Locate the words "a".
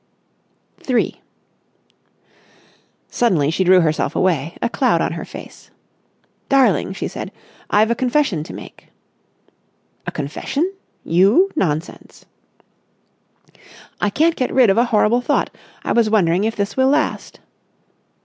4.59-4.67, 7.91-7.93, 10.07-10.11, 14.79-14.85